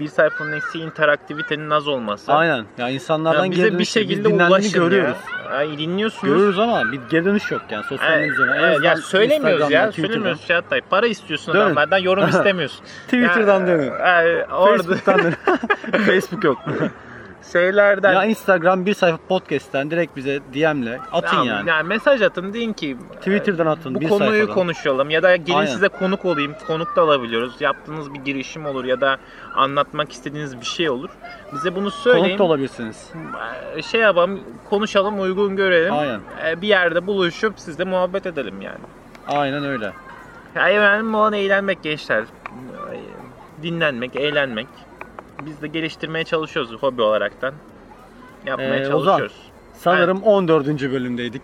bir 0.00 0.08
sayfanın 0.08 0.52
eksiği 0.52 0.84
interaktivitenin 0.84 1.70
az 1.70 1.88
olması. 1.88 2.32
Aynen. 2.32 2.64
Ya 2.78 2.88
insanlardan 2.88 3.44
Yani 3.44 3.52
bize 3.52 3.64
bir 3.66 3.72
dönüş- 3.72 3.88
şekilde 3.88 4.28
ulaşın 4.28 4.72
görüyoruz. 4.72 5.16
ya. 5.46 5.52
Ay, 5.56 5.78
dinliyorsunuz. 5.78 6.32
Görüyoruz 6.34 6.58
ama 6.58 6.92
bir 6.92 7.00
geri 7.10 7.24
dönüş 7.24 7.50
yok 7.50 7.62
yani 7.70 7.84
sosyal 7.84 8.12
Evet, 8.12 8.30
medyada. 8.30 8.56
Evet, 8.56 8.70
azından 8.76 8.88
ya 8.90 8.96
söylemiyoruz 8.96 9.70
ya. 9.70 9.88
Twitter'dan. 9.90 10.08
Söylemiyoruz 10.08 10.46
Çağatay. 10.46 10.80
Para 10.90 11.06
istiyorsun 11.06 11.52
adamlardan, 11.52 11.98
yorum 11.98 12.28
istemiyorsun. 12.28 12.84
Twitter'dan 13.04 13.60
Ya, 13.60 13.66
dönün. 13.66 13.88
e, 13.88 14.46
orada 14.54 14.76
Facebook'tan 14.82 15.18
dönün. 15.18 15.34
Facebook 16.06 16.44
yok. 16.44 16.58
şeylerden 17.52 18.12
ya 18.12 18.24
Instagram 18.24 18.86
bir 18.86 18.94
sayfa 18.94 19.18
podcast'ten 19.28 19.90
direkt 19.90 20.16
bize 20.16 20.40
DM'le 20.54 20.98
atın 21.12 21.28
Tamam, 21.28 21.66
yani. 21.66 21.88
mesaj 21.88 22.22
atın 22.22 22.52
deyin 22.52 22.72
ki 22.72 22.96
Twitter'dan 23.16 23.66
atın 23.66 23.94
bu 23.94 24.00
bir 24.00 24.08
konuyu 24.08 24.30
sayfadan. 24.30 24.54
konuşalım 24.54 25.10
ya 25.10 25.22
da 25.22 25.36
gelin 25.36 25.58
Aynen. 25.58 25.72
size 25.72 25.88
konuk 25.88 26.24
olayım. 26.24 26.54
Konuk 26.66 26.96
da 26.96 27.02
alabiliyoruz. 27.02 27.60
Yaptığınız 27.60 28.14
bir 28.14 28.18
girişim 28.20 28.66
olur 28.66 28.84
ya 28.84 29.00
da 29.00 29.16
anlatmak 29.54 30.12
istediğiniz 30.12 30.60
bir 30.60 30.66
şey 30.66 30.90
olur. 30.90 31.10
Bize 31.54 31.74
bunu 31.76 31.90
söyleyin. 31.90 32.24
Konuk 32.24 32.38
da 32.38 32.44
olabilirsiniz. 32.44 33.10
Ee, 33.76 33.82
Şey 33.82 34.00
yapalım, 34.00 34.40
konuşalım, 34.70 35.20
uygun 35.20 35.56
görelim. 35.56 35.92
Aynen. 35.94 36.20
Ee, 36.46 36.62
Bir 36.62 36.68
yerde 36.68 37.06
buluşup 37.06 37.54
sizle 37.60 37.84
muhabbet 37.84 38.26
edelim 38.26 38.62
yani. 38.62 38.78
Aynen 39.28 39.64
öyle. 39.64 39.92
Yani 40.54 40.78
önemli 40.78 41.16
olan 41.16 41.32
eğlenmek 41.32 41.82
gençler. 41.82 42.24
Dinlenmek, 43.62 44.16
eğlenmek. 44.16 44.66
Biz 45.46 45.62
de 45.62 45.66
geliştirmeye 45.66 46.24
çalışıyoruz 46.24 46.82
hobi 46.82 47.02
olaraktan. 47.02 47.54
Yapmaya 48.46 48.76
Ee, 48.76 48.94
Ozan. 48.94 49.18
çalışıyoruz. 49.18 49.36
Sanırım 49.78 50.22
14. 50.22 50.66
bölümdeydik. 50.92 51.42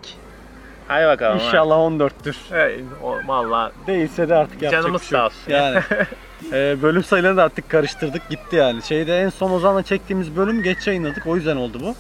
Hadi 0.89 1.07
bakalım. 1.07 1.39
İnşallah 1.39 1.77
14'tür. 1.77 2.37
Evet, 2.53 2.81
o, 3.03 3.15
valla 3.27 3.73
Değilse 3.87 4.29
de 4.29 4.35
artık 4.35 4.63
yapacak 4.63 4.83
Canımız 4.83 5.03
bir 5.03 5.07
şey 5.07 5.19
yok. 5.19 5.33
sağ 5.33 5.37
olsun. 5.39 5.53
Yani. 5.53 5.83
e, 6.53 6.83
bölüm 6.83 7.05
sayılarını 7.05 7.37
da 7.37 7.43
artık 7.45 7.69
karıştırdık 7.71 8.29
gitti 8.29 8.57
yani. 8.57 8.83
Şeyde 8.83 9.19
en 9.21 9.29
son 9.29 9.51
Ozan'la 9.51 9.83
çektiğimiz 9.83 10.37
bölüm 10.37 10.63
geç 10.63 10.87
yayınladık 10.87 11.27
o 11.27 11.37
yüzden 11.37 11.57
oldu 11.57 11.79
bu. 11.83 11.95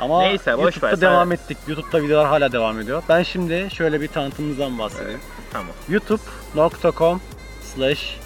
Ama 0.00 0.22
Neyse, 0.22 0.52
boş 0.58 0.62
YouTube'da 0.64 0.86
ver, 0.86 0.92
sen- 0.92 1.00
devam 1.00 1.32
ettik. 1.32 1.58
YouTube'da 1.68 2.02
videolar 2.02 2.26
hala 2.26 2.52
devam 2.52 2.80
ediyor. 2.80 3.02
Ben 3.08 3.22
şimdi 3.22 3.68
şöyle 3.72 4.00
bir 4.00 4.08
tanıtımımızdan 4.08 4.78
bahsedeyim. 4.78 5.20
tamam. 5.52 5.68
youtube.com 5.88 7.20
slash 7.62 8.19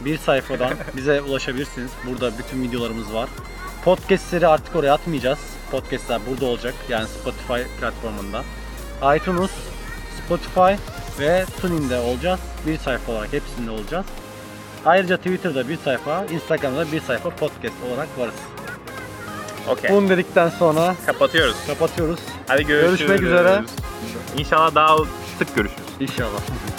bir 0.00 0.18
sayfadan 0.18 0.72
bize 0.96 1.20
ulaşabilirsiniz. 1.22 1.90
Burada 2.06 2.32
bütün 2.38 2.62
videolarımız 2.62 3.14
var. 3.14 3.28
Podcast'leri 3.84 4.46
artık 4.48 4.76
oraya 4.76 4.92
atmayacağız. 4.94 5.38
Podcast'ler 5.70 6.20
burada 6.30 6.46
olacak. 6.46 6.74
Yani 6.88 7.06
Spotify 7.08 7.80
platformunda. 7.80 8.42
iTunes, 9.16 9.50
Spotify 10.24 10.72
ve 11.20 11.44
TuneIn'de 11.60 11.98
olacağız. 11.98 12.40
Bir 12.66 12.78
sayfa 12.78 13.12
olarak 13.12 13.32
hepsinde 13.32 13.70
olacağız. 13.70 14.06
Ayrıca 14.86 15.16
Twitter'da 15.16 15.68
bir 15.68 15.78
sayfa, 15.78 16.24
Instagram'da 16.24 16.92
bir 16.92 17.00
sayfa 17.00 17.30
podcast 17.30 17.74
olarak 17.90 18.08
varız. 18.18 18.34
Okey. 19.68 19.90
Bunu 19.90 20.08
dedikten 20.08 20.48
sonra 20.48 20.94
Kapatıyoruz. 21.06 21.56
kapatıyoruz. 21.66 22.20
Hadi 22.48 22.66
görüşürüz. 22.66 22.98
Görüşmek 22.98 23.22
üzere. 23.22 23.62
İnşallah 24.38 24.74
daha 24.74 24.96
sık 25.38 25.54
görüşürüz. 25.56 25.82
İnşallah. 26.00 26.75